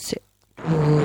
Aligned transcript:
Sit, 0.00 0.22
oh, 0.66 1.04